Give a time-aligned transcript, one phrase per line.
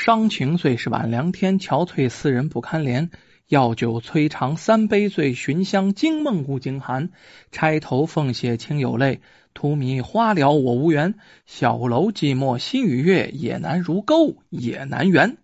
[0.00, 3.10] 伤情最是晚凉天，憔悴斯人不堪怜。
[3.48, 7.10] 药酒摧肠三杯醉，寻香惊梦误惊寒。
[7.52, 9.20] 钗头凤血清有泪，
[9.52, 11.16] 荼蘼花了我无缘。
[11.44, 15.36] 小楼寂寞心与月，也难如钩也难圆。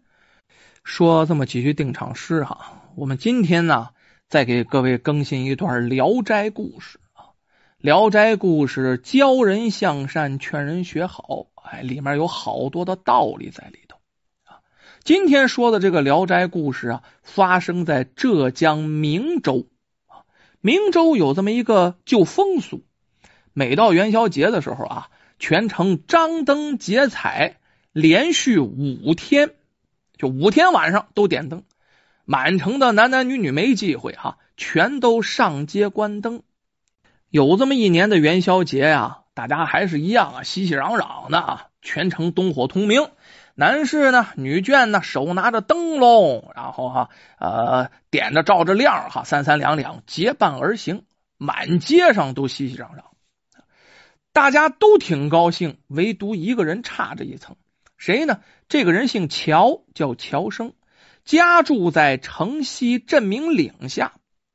[0.82, 3.91] 说这么几句定场诗哈，我们今天呢，
[4.27, 7.20] 再给各位更新一段《聊斋》故事啊，
[7.77, 13.85] 《聊斋》故事教人向善，劝人学好，哎，里面有好多的道理在里头啊。
[15.07, 19.69] 今天说的这个《聊斋》故事啊，发生在浙江明州
[20.09, 20.27] 啊。
[20.60, 22.83] 明州有这么一个旧风俗，
[23.52, 27.59] 每到元宵节的时候啊，全城张灯结彩，
[27.92, 29.52] 连续五天。
[30.19, 31.62] 就五天晚上都点灯，
[32.25, 36.42] 满城的男男女女没忌讳哈，全都上街观灯。
[37.30, 43.06] 有这么一年的元宵节呀，大家还是一样啊，熙熙攘攘的啊，全城灯火通明，
[43.59, 51.06] 男士呢、女眷呢，手拿着灯笼，然后哈呃点着照着亮哈，三三两两结伴而行，
[51.39, 53.05] 满街上都熙熙攘攘，
[54.34, 57.56] 大家都挺高兴，唯独一个人差着一层。
[57.97, 58.42] 谁呢？
[58.69, 60.75] 这个人姓乔，叫乔生，
[61.25, 64.12] 家住在城西镇明岭下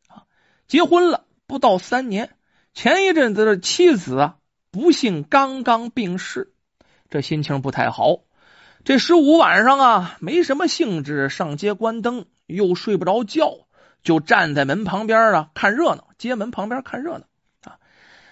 [0.09, 0.29] 啊。
[0.67, 2.35] 结婚了不到三年，
[2.75, 4.37] 前一阵子的妻子啊，
[4.69, 6.53] 不幸刚刚病逝，
[7.09, 8.19] 这心情不太好。
[8.83, 13.67] 这十五晚上啊，没什么兴致上街观灯，又睡不着觉，
[14.01, 16.07] 就站在门旁边啊看热闹。
[16.17, 17.25] 街门旁边看热闹
[17.63, 17.77] 啊，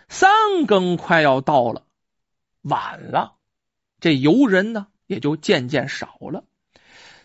[0.07, 1.83] 三更快要到了，
[2.61, 3.33] 晚了，
[3.99, 4.87] 这游人呢？
[5.05, 6.43] 也就渐渐少了。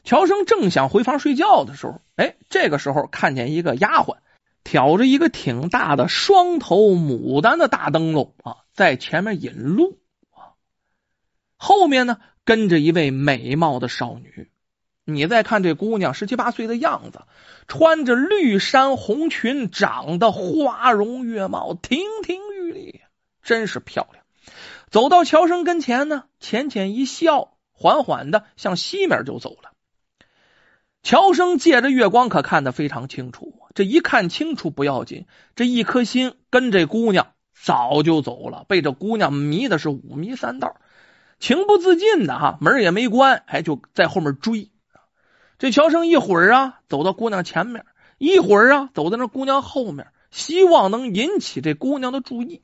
[0.05, 4.19] 乔生正想回房睡觉的时候，哎，这个时候看见一个丫鬟
[4.65, 9.99] 挑着一个挺大的双头牡丹的大灯笼啊，在前面引路
[10.31, 10.57] 啊。
[11.57, 14.49] 后面呢跟着一位美貌的少女。
[15.05, 17.23] 你再看这姑娘十七八岁的样子，
[17.69, 23.01] 穿着绿衫红裙，长得花容月貌，亭亭玉立，
[23.43, 24.25] 真是漂亮。
[24.91, 27.51] 走到乔生跟前呢，浅浅一笑。
[27.77, 29.73] 缓缓的向西面就走了。
[31.03, 33.53] 乔生借着月光可看得非常清楚。
[33.75, 40.77] 这一看清楚不要紧，这一颗心跟这姑娘早就走了，被这姑娘迷的是五迷三道，
[41.45, 44.71] 情不自禁的哈，门也没关，哎，就在后面追。
[45.59, 47.85] 这乔生一会儿啊走到姑娘前面，
[48.17, 52.63] 一会儿啊走在那姑娘后面，希望能引起这姑娘的注意。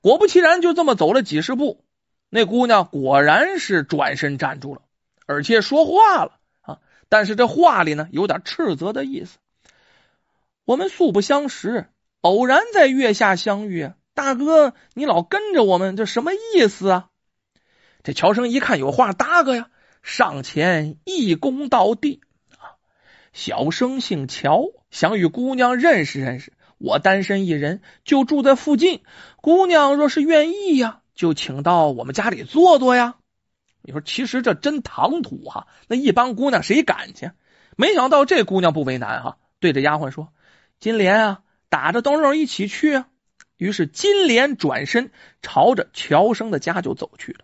[0.00, 1.82] 果不其然，就这么走了几十步。
[2.30, 4.82] 那姑娘果然是转身站住了，
[5.26, 6.78] 而且说话了啊！
[7.08, 9.38] 但是这话里呢，有点斥责的意思。
[10.64, 11.88] 我们素不相识，
[12.20, 17.08] 偶然在月下相遇，大哥，你老跟着我们，这什么意思啊？
[18.06, 19.68] 这乔生一看有话搭个呀，
[20.00, 22.20] 上前一躬到地
[22.52, 22.78] 啊！
[23.32, 26.52] 小生姓乔，想与姑娘认识认识。
[26.78, 29.02] 我单身一人，就住在附近。
[29.38, 31.00] 姑娘若是愿意呀。
[31.16, 33.16] 就请到我们家里坐坐呀！
[33.82, 35.66] 你说，其实这真唐突哈！
[35.88, 37.32] 那一般姑娘谁敢去？
[37.76, 40.28] 没想到这姑娘不为难哈，对着丫鬟说
[40.78, 43.08] ：“金莲啊，打着灯笼一起去啊！”
[43.58, 45.10] 于是金莲转身
[45.42, 47.40] 朝着乔生的家就走去了。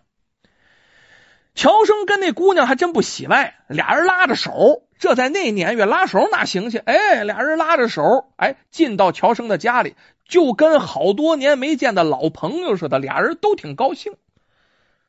[1.55, 6.77] 乔生跟那姑娘还真不喜外，俩人拉着手，这在那年月拉手哪行去？
[6.77, 9.95] 哎，俩人拉着手，哎，进到乔生的家里。
[10.25, 14.15] 就跟好多年没见的老朋友似的，俩人都挺高兴。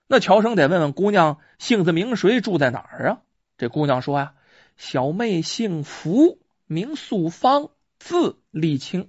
[0.06, 3.18] 那乔生得问问姑娘姓字名谁，住在哪儿啊？
[3.56, 4.34] 这姑娘说呀
[4.76, 9.08] ：“小妹姓福，名素芳，字丽清。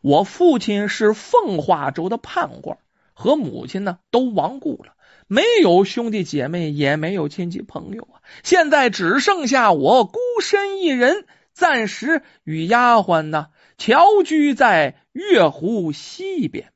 [0.00, 2.78] 我父亲是奉化州的判官，
[3.12, 4.94] 和母亲呢都亡故了，
[5.32, 8.18] 没有兄弟姐妹，也没有亲戚朋友啊。
[8.42, 13.46] 现在只剩下我孤身一人，暂时与丫鬟呢。”
[13.78, 16.72] 侨居在月湖西边！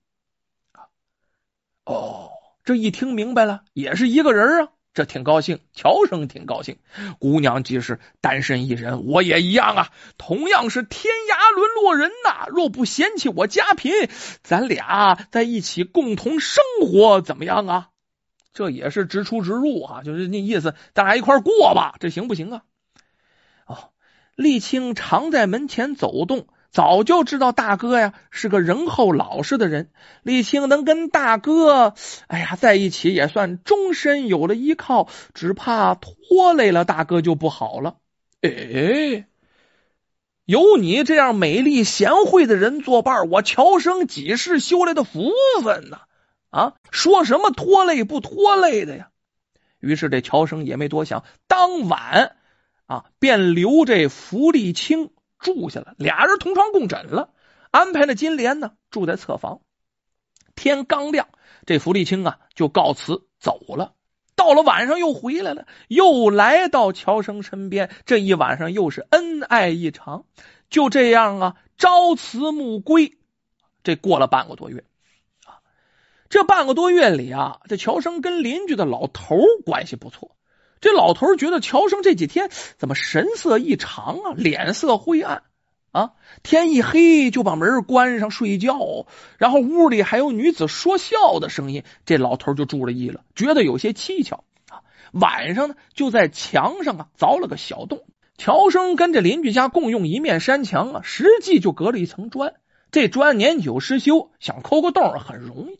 [1.85, 2.31] 哦，
[2.65, 5.59] 这一听明白了，也是一个人啊，这挺高兴。
[5.75, 6.79] 乔生挺高兴，
[7.19, 12.47] 姑娘即是单身一人，我也一样啊，同样是天涯沦落人呐。
[12.49, 13.93] 若不嫌弃我家贫，
[14.45, 17.89] 咱俩在一起共同生活怎么样啊？
[18.55, 22.63] 这也是直出直入啊，就是那意思，咱俩一块过吧，这行不行啊？
[23.67, 23.91] 哦，
[24.37, 26.47] 沥青常在门前走动。
[26.71, 29.91] 早就知道大哥呀是个仁厚老实的人，
[30.25, 31.95] 李青能跟大哥，
[32.27, 37.99] 哎呀在一起也算终身有了依靠，只怕拖累了大哥就不好了。
[38.41, 39.27] 哎，
[40.47, 45.31] 有你这样美丽贤惠的人作伴，我乔生几世修来的福
[45.63, 46.01] 分呢？
[46.55, 49.09] 啊说什么拖累不拖累的呀？
[49.81, 52.37] 于是这乔生也没多想，当晚
[52.87, 57.31] 啊，便留这福利清住下了，俩人同床共枕了，
[57.71, 59.61] 安排那金莲呢住在侧房。
[60.55, 61.29] 天刚亮，
[61.67, 63.95] 这福利清啊就告辞走了。
[64.37, 67.91] 到了晚上又回来了，又来到乔生身边。
[68.07, 70.25] 这一晚上又是恩爱异常，
[70.71, 73.19] 就这样啊，朝辞暮归。
[73.83, 74.85] 这过了半个多月，
[76.35, 80.35] 这半个多月里啊，这乔生跟邻居的老头关系不错。
[80.81, 85.45] 这老头觉得乔生这几天怎么神色异常啊，脸色灰暗。
[85.93, 86.11] 啊！
[86.43, 89.07] 天一黑就把门关上睡觉，
[89.39, 94.83] 然后屋里还有女子说笑的声音，这老头就注了意了，觉得有些蹊跷啊。
[95.13, 98.03] 晚上呢，就在墙上啊凿了个小洞。
[98.39, 102.55] 乔生跟着邻居家共用一面山墙啊，实际就隔了一层砖。
[102.91, 105.79] 这砖年久失修，想抠个洞很容易。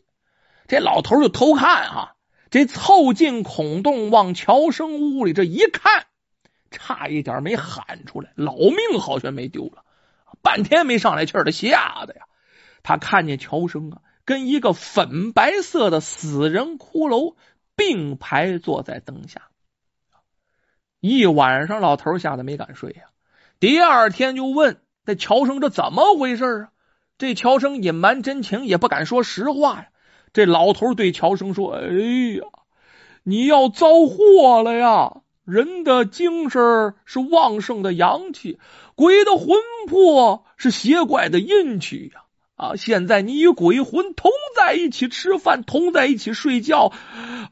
[0.67, 2.15] 这老头就偷看啊，
[2.49, 6.05] 这凑近孔洞往乔生屋里这一看，
[6.71, 9.83] 差一点没喊出来，老命好像没丢了。
[10.41, 12.23] 半天没上来气儿，他吓得呀！
[12.83, 17.35] 他看见乔生啊，跟一个粉白色的死人骷髅
[17.75, 19.43] 并排坐在灯下。
[20.99, 23.03] 一晚上，老头吓得没敢睡呀。
[23.59, 26.69] 第二天就问这乔生这怎么回事啊？
[27.17, 29.89] 这乔生隐瞒真情，也不敢说实话呀。
[30.35, 32.43] 这老头对乔生说：“哎呀，
[33.23, 38.59] 你要遭祸了呀！”人的精神是旺盛的阳气，
[38.95, 39.47] 鬼的魂
[39.87, 42.23] 魄是邪怪的阴气呀！
[42.57, 46.91] 啊，现在你与鬼魂同在一起吃饭，同在一起睡觉，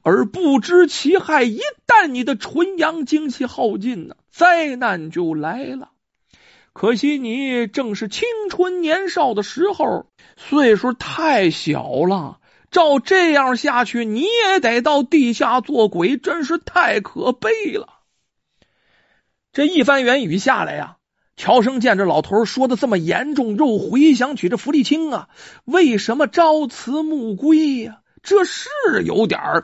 [0.01, 1.43] 而不知其害。
[1.43, 5.91] 一旦你的纯阳精气耗尽呢，灾难就来了。
[6.73, 12.39] 可惜你正是青春年少的时候，岁数太小了。
[12.73, 17.87] 照这样下去，你也得到地下做鬼，真是太可悲了。
[19.53, 20.97] 这一番言语下来呀，
[21.37, 25.29] 乔生见这老头说的这么严重，又回想起这福利清啊，
[25.63, 28.01] 为什么朝辞暮归呀？
[28.23, 28.69] 这是
[29.05, 29.63] 有点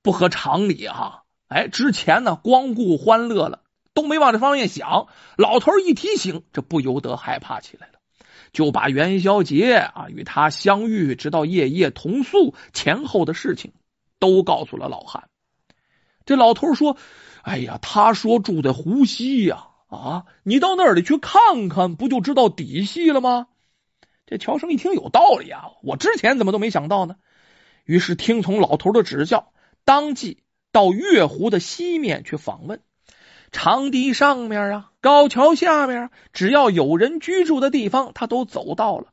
[0.00, 1.24] 不合常理啊！
[1.48, 3.60] 哎，之前呢光顾欢乐了，
[3.92, 5.08] 都没往这方面想。
[5.36, 7.98] 老头一提醒，这不由得害怕起来了。
[8.56, 13.74] 就把元宵节啊与他相遇，直到夜夜同宿前后的事情，
[14.18, 15.28] 都告诉了老汉。
[16.24, 16.96] 这老头说
[17.44, 23.48] ：“哎呀，他说住在湖西呀，啊，你到那里去看看，不就知道底细了吗？”
[24.24, 27.16] 这乔生一听有道理啊，我之前怎么都没想到呢？
[27.84, 29.52] 于是听从老头的指教，
[29.84, 30.42] 当即
[30.72, 32.80] 到月湖的西面去访问。
[33.56, 39.06] 长堤上面啊，高桥下面，只要有人居住的地方，他都走到了。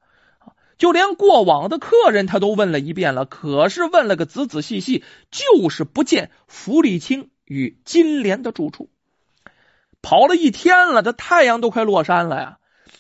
[0.78, 3.24] 就连过往的客人，他都问了一遍了。
[3.24, 5.02] 可是问了个仔仔细细，
[5.32, 8.90] 就是不见福利清与金莲的住处。
[10.02, 12.58] 跑了一天了，这太阳都快落山了呀。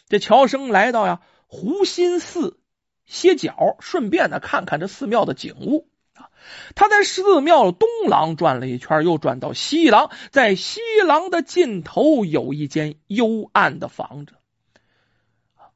[0.07, 2.57] 这乔生来到呀湖心寺
[3.05, 5.89] 歇脚，顺便呢看看这寺庙的景物。
[6.75, 14.33] 他在寺庙东廊转了一圈，又转到西廊，在西廊的尽头有一间幽暗的房子，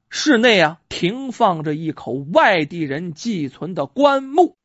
[0.10, 4.56] 室内啊停放着一口外地人寄存的棺木。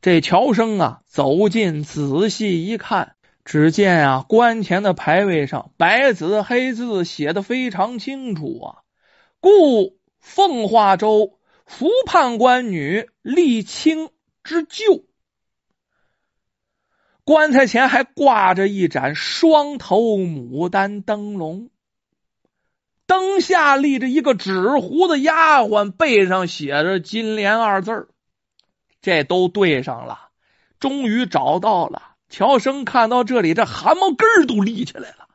[0.00, 8.78] 这乔生啊走近仔细一看，只见啊棺前的牌位上白纸黑字写的非常清楚啊，
[9.40, 14.08] 故奉化州福判官女立清
[14.44, 15.04] 之旧。
[17.24, 21.70] 棺材前还挂着一盏双头牡丹灯笼，
[23.06, 28.08] 灯下立着一个纸糊的丫鬟，背上写着“金莲”二字
[29.00, 30.28] 这都对上了，
[30.80, 32.02] 终于找到了。
[32.28, 35.28] 乔生看到这里，这汗毛根都立起来了，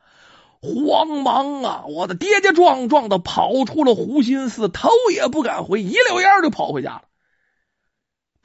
[0.60, 7.04] 慌忙啊，我的跌跌撞撞的跑出了湖心寺，头也不敢回，一溜烟就跑回家了。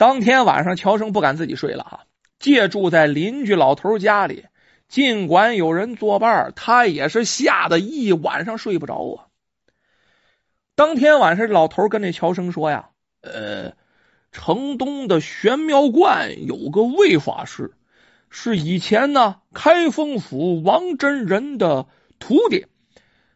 [0.01, 2.05] 当天晚上，乔生不敢自己睡了哈。
[2.39, 4.45] 借住在邻居老头家里，
[4.87, 9.29] 尽管有人作伴，他也是吓得一晚上睡不着啊。
[10.73, 12.89] 当天晚上，老头跟那乔生说呀
[13.21, 13.73] ：“呃，
[14.31, 17.75] 城东的玄妙观有个魏法师，
[18.31, 21.85] 是以前呢开封府王真人的
[22.17, 22.65] 徒弟，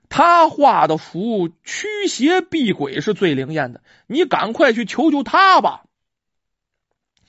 [0.10, 5.84] 他画的符驱邪避鬼是最灵验的，你赶快去求求他吧。”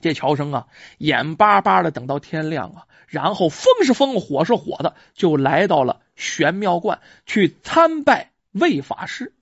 [0.01, 9.33] 这乔生啊，眼巴巴的等到天亮啊，然后风是风，火是火的，就来到了玄妙观去参拜魏法师。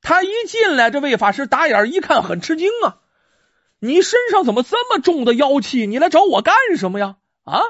[0.00, 3.00] 他一进来，这魏法师打眼一看，很吃惊啊！
[3.78, 5.86] 你身上怎么这么重的妖气？
[5.86, 7.16] 你来找我干什么呀？
[7.44, 7.60] 啊！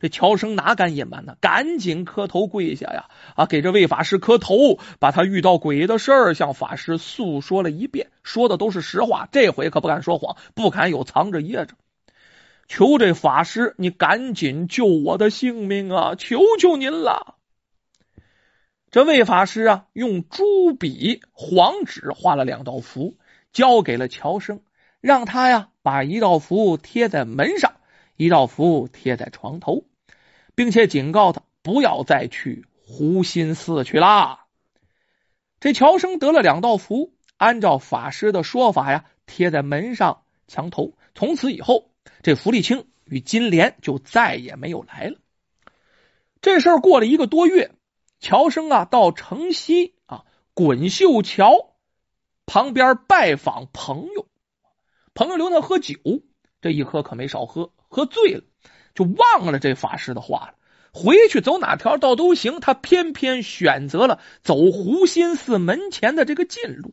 [0.00, 1.36] 这乔生哪敢隐瞒呢？
[1.40, 3.06] 赶紧磕头跪下呀！
[3.36, 11.74] 啊，给这魏法师磕头，把他遇到鬼的事儿向法师诉说了一遍，说的都是实话，这回可不敢说谎，不敢有藏着掖着。
[12.66, 16.14] 求这法师，你赶紧救我的性命啊！
[16.16, 17.34] 求求您了！
[18.90, 23.16] 这魏法师啊，用朱笔、黄纸画了两道符，
[23.52, 24.60] 交给了乔生，
[25.00, 27.74] 让他呀把一道符贴在门上。
[28.16, 29.84] 一道符贴在床头，
[30.54, 34.46] 并且警告他不要再去湖心寺去啦。
[35.60, 40.92] 这乔生得了两道符，按照法师的说法呀，贴在门上、墙头。
[41.14, 41.90] 从此以后，
[42.22, 45.18] 这福利清与金莲就再也没有来了。
[46.42, 47.70] 这事儿过了一个多月，
[48.20, 51.74] 乔生啊到城西啊滚绣桥
[52.44, 54.28] 旁边拜访朋友，
[55.14, 55.94] 朋友留他喝酒，
[56.60, 57.72] 这一喝可没少喝。
[57.94, 58.42] 喝醉了，
[58.96, 60.54] 就忘了这法师的话了。
[60.92, 66.92] 回去走哪条道都行，他偏偏选择了走湖心寺门前的这个近路。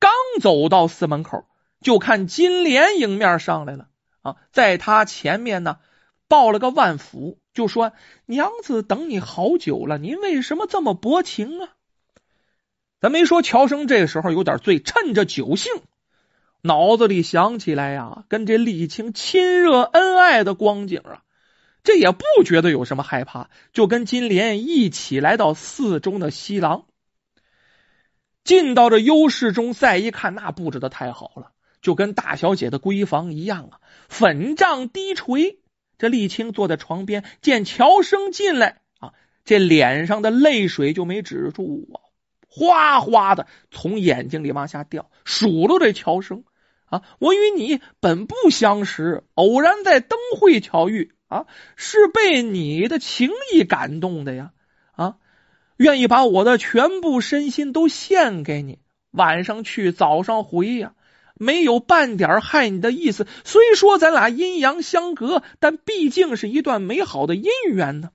[0.00, 0.10] 刚
[0.40, 1.46] 走到寺门口，
[1.80, 3.86] 就看金莲迎面上来了
[4.22, 5.78] 啊，在他前面呢，
[6.26, 7.92] 抱了个万福，就说
[8.26, 11.68] ：“娘子等你好久了，您为什么这么薄情啊？”
[13.00, 15.72] 咱没说，乔生这个时候有点醉，趁着酒兴。
[16.62, 21.22] 脑子里想起来呀，跟这丽青亲热恩爱的光景啊，
[21.82, 26.86] 这也不觉得有什么害怕，就跟金莲一起来到寺中的西廊。
[28.44, 31.50] 进到这幽室中，再一看，那布置的太好了，
[31.80, 35.58] 就跟大小姐的闺房一样啊，粉帐低垂。
[35.98, 39.14] 这丽青坐在床边，见乔生进来啊，
[39.44, 41.98] 这脸上的泪水就没止住啊，
[42.48, 46.44] 哗哗的从眼睛里往下掉，数落这乔生。
[46.92, 54.50] 啊，我与你本不相识，偶然在灯会巧遇啊，是被你的情意感动的呀
[54.94, 55.14] 啊，
[55.78, 58.78] 愿意把我的全部身心都献给你，
[59.10, 60.92] 晚上去，早上回呀，
[61.34, 63.26] 没有半点害你的意思。
[63.42, 68.10] 虽说咱俩阴阳相隔，但毕竟是一段美好的姻缘呢。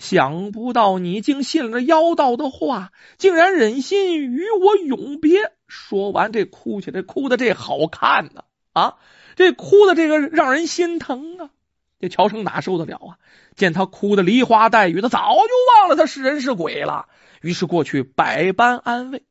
[0.00, 5.52] 想不到你竟信了妖道的话，竟然忍心与我永别。
[5.70, 8.96] 说完，这哭起来，哭的这好看呢啊！
[9.36, 11.50] 这哭的这个让人心疼啊！
[11.98, 13.18] 这乔生哪受得了啊？
[13.56, 17.06] 见他哭的梨花带雨的，早就忘了他是人是鬼了。
[17.40, 19.22] 于是过去百般安慰。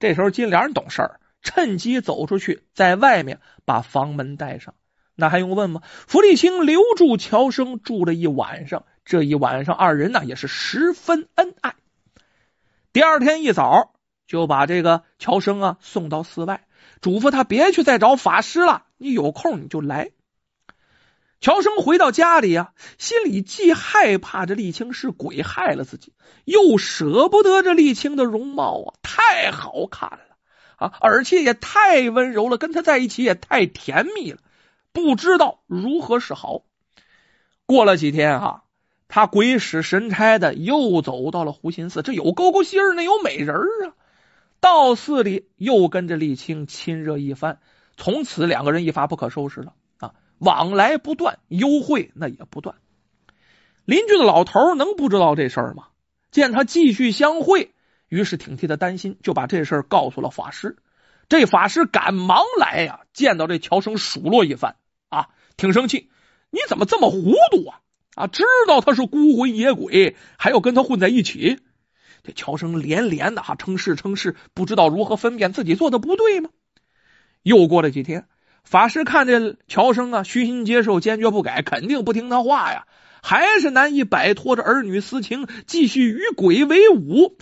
[0.00, 4.74] 这时候金莲懂事儿，趁机走出去，在外面把房门带上。
[5.14, 5.82] 那还用问吗？
[5.84, 8.84] 福利清留住乔生住了一晚上。
[9.04, 11.74] 这一晚上，二人呢也是十分恩爱。
[12.92, 13.92] 第二天一早，
[14.26, 16.66] 就把这个乔生啊送到寺外，
[17.00, 18.84] 嘱咐他别去再找法师了。
[18.96, 20.10] 你有空你就来。
[21.40, 26.12] 乔生回到家里呀，心里既害怕这丽青是鬼害了自己，
[26.44, 30.36] 又舍不得这丽青的容貌啊，太好看了
[30.76, 34.38] 啊，而且也太温柔了，跟他在一起也太甜蜜了，
[34.92, 36.62] 不知道如何是好。
[37.66, 38.62] 过了几天啊。
[39.08, 43.94] 他鬼使神差的又走到了湖心寺，这有勾勾心儿，那有美人儿啊。
[44.60, 47.60] 到寺里又跟着丽青亲热一番，
[47.96, 52.76] 从此两个人一发不可收拾了啊，往来不断，幽会那也不断。
[53.84, 55.88] 邻居的老头能不知道这事儿吗？
[56.30, 57.72] 见他继续相会，
[58.08, 60.76] 于是挺替他担心，就把这事儿告诉了法师。
[61.28, 64.76] 这法师赶忙来呀，见到这乔生数落一番
[65.08, 66.10] 啊，挺生气，
[66.50, 67.80] 你怎么这么糊涂啊？
[68.16, 71.58] 啊，知道他是孤魂野鬼，还要跟他混在一起。
[72.26, 76.50] 这乔生连连的哈称是称是，不知道如何分辨自己做的不对吗？
[77.44, 78.26] 又过了几天，
[78.64, 82.86] 法师看见乔生啊虚心接受，坚决不改，肯定不听他话呀，
[83.22, 87.36] 还是难以摆脱着儿女私情，继续与鬼为伍。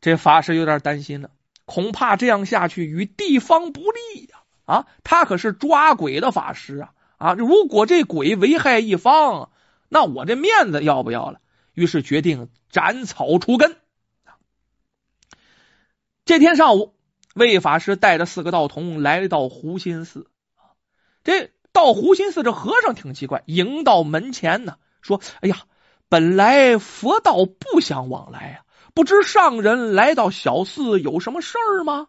[0.00, 1.30] 这法师有点担心了，
[1.64, 4.38] 恐怕这样下去与地方不利呀！
[4.64, 6.90] 啊，他可是抓鬼的法师啊！
[7.18, 9.50] 啊，如果这鬼危害一方。
[9.92, 11.40] 那我这面子要不要了？
[11.74, 13.74] 于是决定斩草除根。
[16.24, 16.94] 这天上午，
[17.34, 20.26] 魏法师带着四个道童来到湖心寺。
[21.24, 25.62] 这到湖心寺，这和尚挺奇怪，迎到门前呢，说：“哎呀，
[26.08, 32.08] 本来佛道不相往来呀，不知上人来到小寺有什么事儿吗？”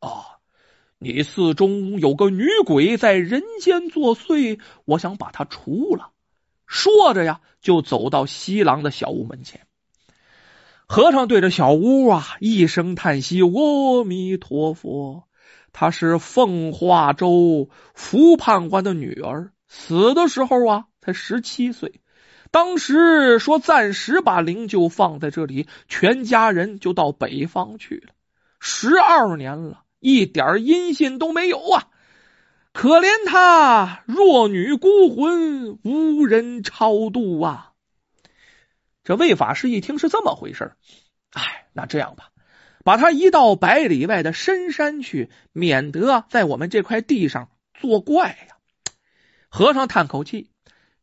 [0.00, 0.24] 哦，
[0.98, 6.10] 你寺中有个女鬼在人间作祟，我想把她除了。
[6.66, 9.66] 说着呀，就走到西廊的小屋门前。
[10.88, 15.24] 和尚对着小屋啊一声叹息：“阿弥陀佛。”
[15.72, 22.00] 她是奉化州福判官的女儿，死的时候啊才十七岁。
[22.52, 28.12] 当时说暂时把灵柩放在这里，全家人就到北方去了。
[28.60, 31.88] 十二年了，一点音信都没有啊！
[32.72, 37.72] 可怜他弱女孤魂，无人超度啊！
[39.06, 40.72] 这魏法师一听是这么回事
[41.30, 42.30] 哎，那这样吧，
[42.84, 48.56] 把他移到百里外的深山去，免得在我们这块地上作怪呀。
[49.48, 50.50] 和尚叹口气。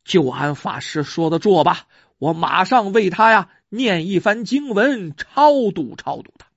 [0.04, 6.48] 就按法师说的做吧，我马上为他呀念一番经文，超度超度他。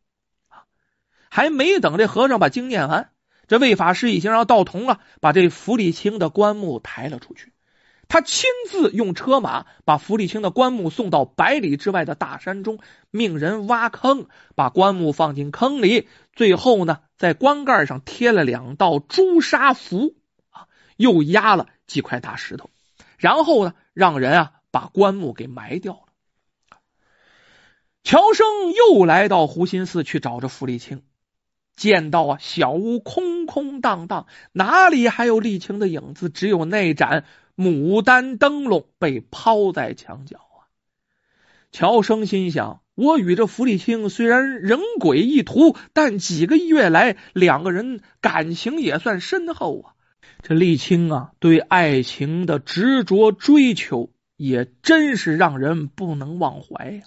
[1.30, 3.12] 还没等这和尚把经念完，
[3.46, 7.52] 这魏法师已经让道童啊把这符立清的棺木抬了出去。
[8.08, 12.78] 他亲自用车马把符立清的棺木送到百里之外的大山中，
[13.10, 16.08] 命人挖坑，把棺木放进坑里。
[16.32, 20.14] 最后呢，在棺盖上贴了两道朱砂符，
[20.50, 22.70] 啊，又压了几块大石头。
[23.18, 26.00] 然后呢，让人啊把棺木给埋掉了。
[28.04, 31.02] 乔生又来到湖心寺去找着符立清，
[31.74, 36.28] 见到啊小屋空空荡荡，哪里还有丽青的影子？
[36.28, 37.24] 只有那盏
[37.56, 40.68] 牡丹灯笼被抛在墙角啊！
[41.72, 49.92] 乔生心想：我与这福利清虽然人鬼异途，但几个月来两个人感情也算深厚啊。
[50.42, 57.02] 这沥青啊，对爱情的执着追求也真是让人不能忘怀呀。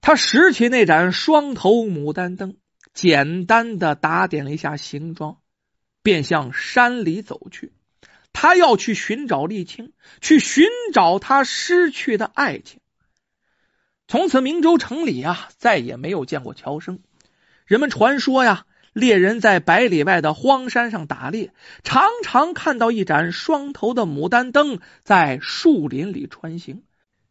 [0.00, 2.56] 他拾起那盏双头牡丹灯，
[2.94, 5.38] 简单的打点了一下形状，
[6.02, 7.72] 便向山里走去。
[8.38, 12.80] 他要去寻找沥青，去寻找他失去的爱情。
[14.08, 16.98] 从此，明州城里啊，再也没有见过乔生。
[17.64, 18.66] 人们传说呀。
[18.92, 21.52] 猎人在百里外的荒山上打猎，
[21.84, 26.82] 常常看到一盏双头的牡丹灯在树林里穿行。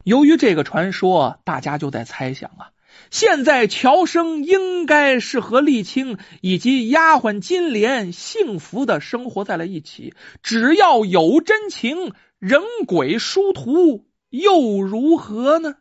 [0.03, 2.69] 由于这个传说，大家就在猜想啊，
[3.11, 10.13] 现在乔生应该是和丽青以及丫鬟金莲幸福的生活在了一起。
[10.43, 15.75] 只要有真情，人鬼殊途又如何呢？